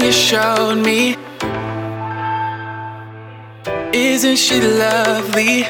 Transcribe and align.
everything 0.00 0.06
you 0.06 0.12
showed 0.12 0.76
me. 0.84 1.16
Isn't 3.92 4.36
she 4.36 4.60
lovely? 4.60 5.64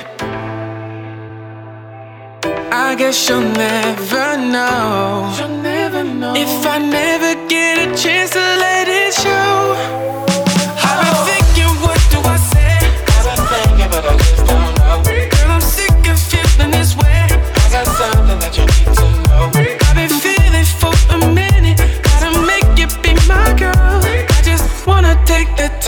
I 2.73 2.95
guess 2.97 3.29
you'll 3.29 3.41
never 3.41 4.37
know. 4.37 5.35
You'll 5.39 5.63
never 5.63 6.05
know. 6.05 6.35
If 6.37 6.67
I 6.67 6.79
never 6.79 7.49
get 7.49 7.79
a 7.79 8.03
chance 8.03 8.31
to 8.31 8.39
let 8.39 8.89
it 8.89 9.15
show. 9.15 10.30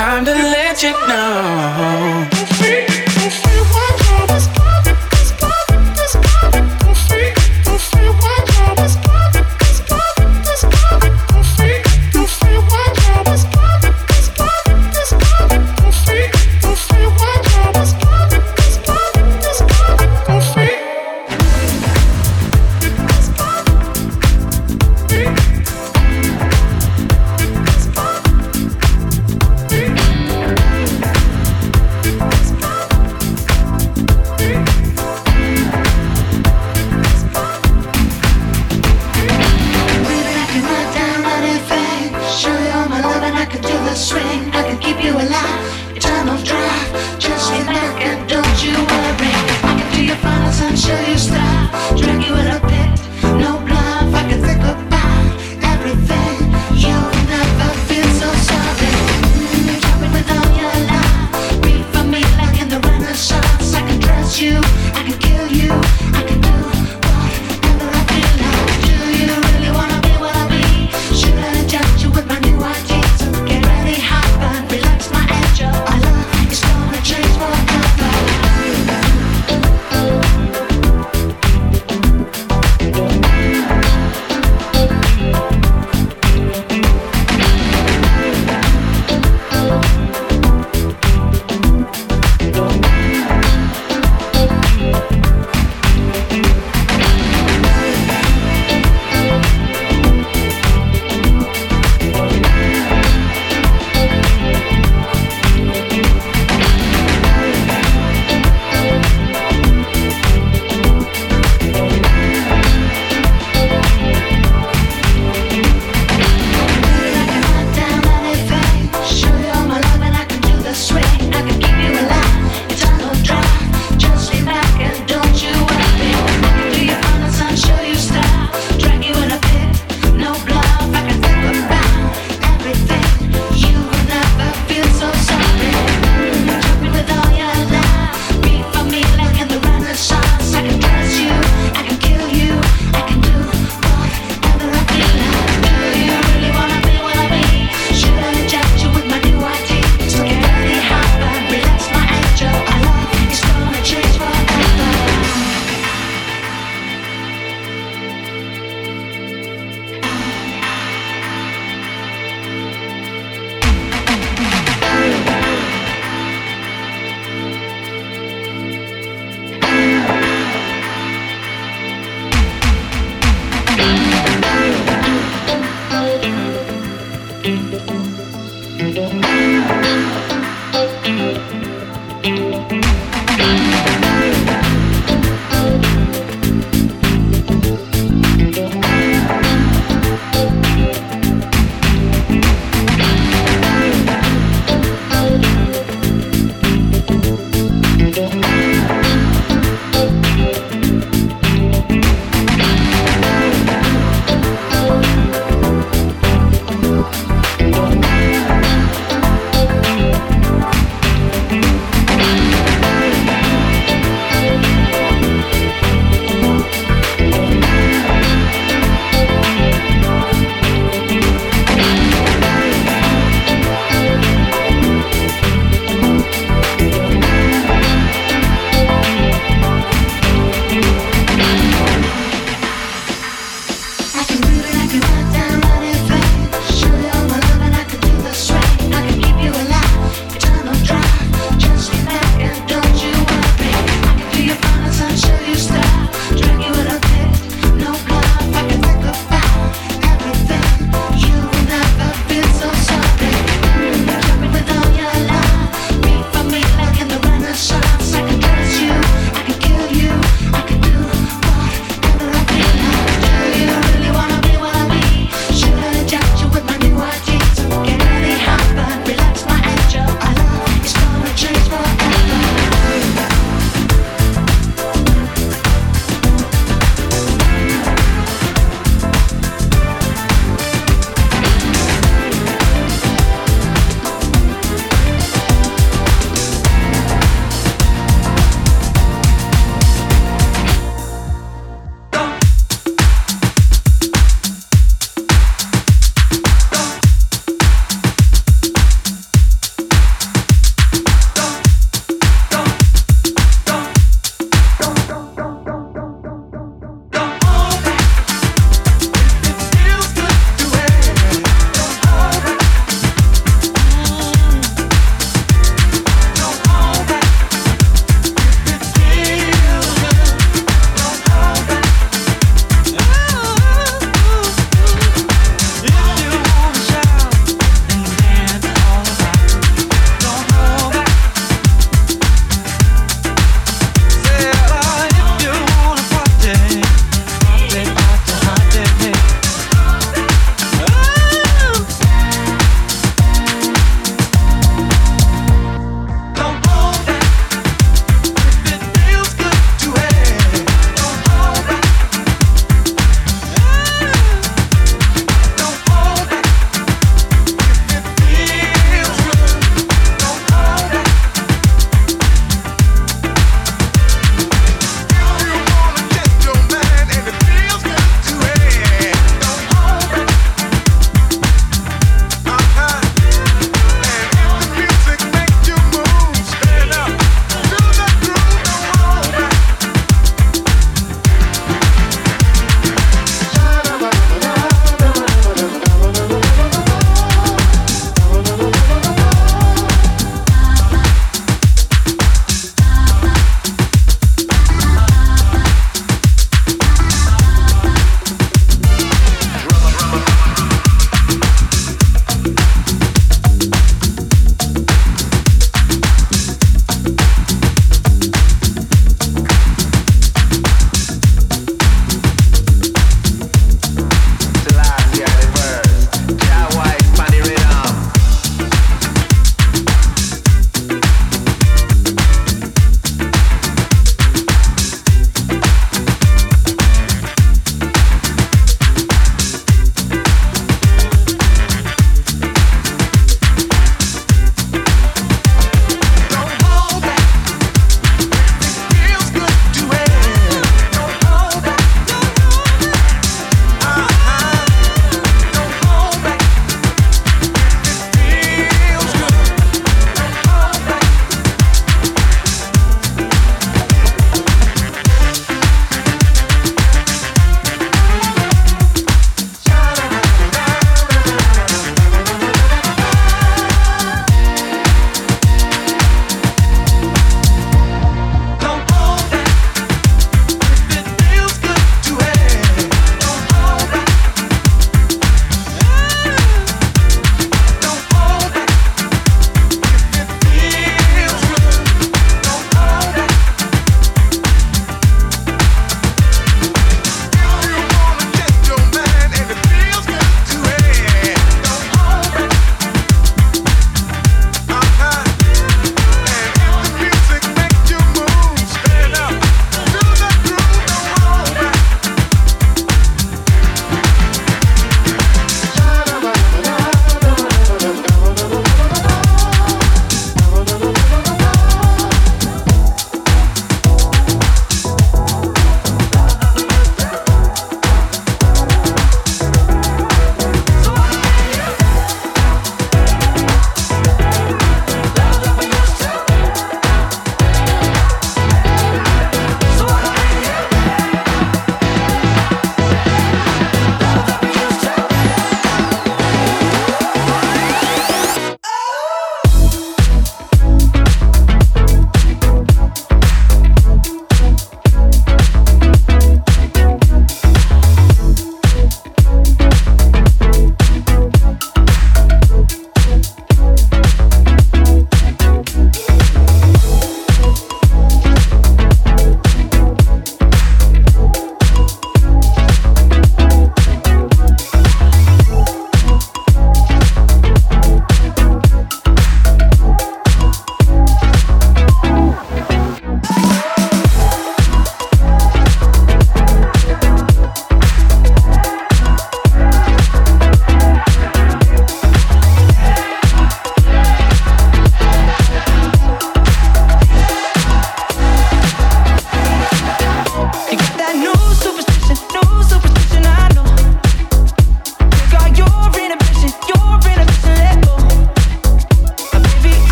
time 0.00 0.24
to 0.24 0.32
let 0.32 0.82
you 0.82 0.92
know. 1.08 2.30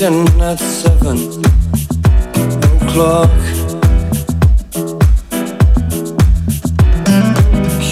At 0.00 0.60
seven 0.60 1.18
o'clock. 2.80 3.30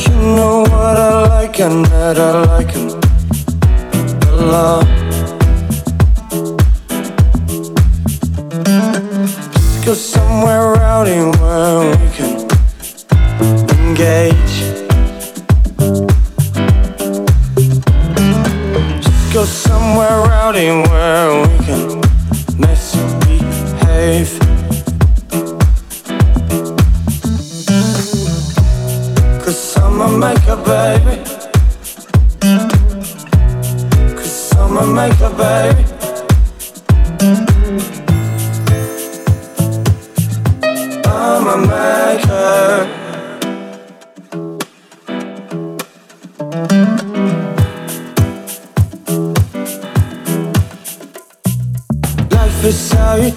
You 0.05 0.15
know 0.37 0.61
what 0.61 0.97
I 0.97 1.27
like 1.29 1.59
and 1.59 1.85
that 1.87 2.17
I 2.19 2.45
like 2.45 2.76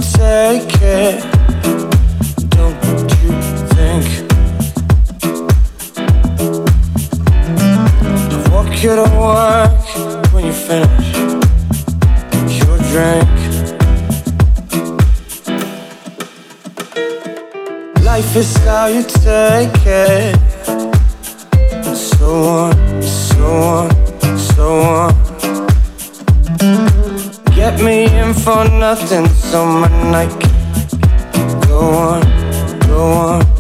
take 0.02 0.82
it. 0.82 1.24
Don't 2.50 3.12
you 3.22 3.32
think? 3.74 4.06
I 8.32 8.50
walk 8.52 8.84
you 8.84 8.96
to 8.96 9.08
work 9.20 10.34
when 10.34 10.46
you 10.46 10.54
finish 10.54 11.08
your 12.60 12.78
drink. 12.92 13.30
Life 18.04 18.36
is 18.36 18.58
how 18.58 18.88
you 18.88 19.04
take 19.04 19.86
it. 19.86 20.36
and 21.72 21.98
So 21.98 22.30
on, 22.44 23.02
so 23.02 23.46
on, 23.46 24.38
so 24.38 24.82
on 24.82 25.29
let 27.70 27.84
me 27.84 28.06
in 28.20 28.34
for 28.34 28.68
nothing, 28.80 29.28
so 29.28 29.64
my 29.64 29.90
night 30.10 30.32
can 31.32 31.60
go 31.68 31.80
on, 31.80 32.22
go 32.88 33.12
on. 33.12 33.59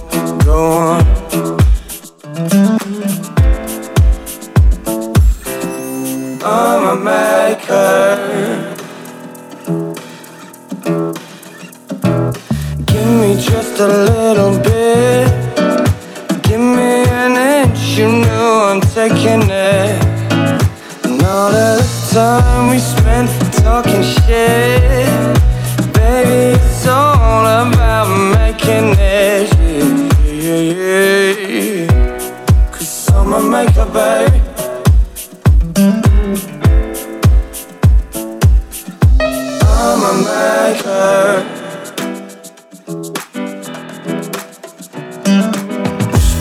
her. 40.90 41.44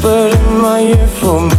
But 0.02 0.34
in 0.34 0.58
my 0.62 0.80
earphone 0.80 1.57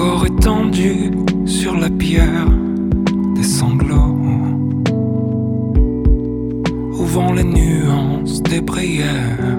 corps 0.00 0.24
étendu 0.24 1.10
sur 1.44 1.76
la 1.76 1.90
pierre 1.90 2.48
des 3.36 3.42
sanglots, 3.42 4.16
ouvrant 6.94 7.34
les 7.34 7.44
nuances 7.44 8.42
des 8.42 8.62
prières. 8.62 9.58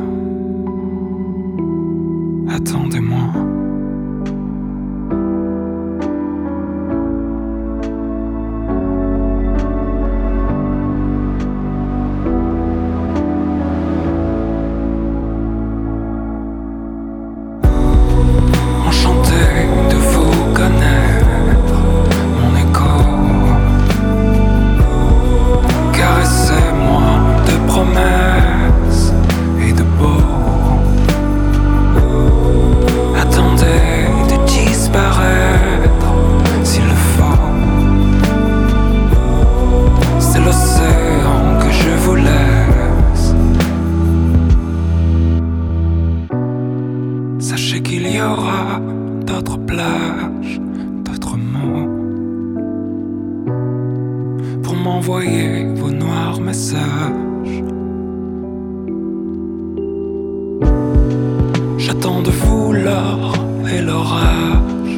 J'attends 61.94 62.22
de 62.22 62.32
vous 62.32 62.72
l'or 62.72 63.34
et 63.70 63.82
l'orage, 63.82 64.94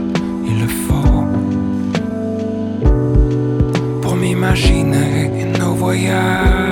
il 0.45 0.59
le 0.61 0.67
faut. 0.67 1.25
Pour 3.99 4.15
m'imaginer 4.15 5.43
nos 5.57 5.73
voyages. 5.73 6.62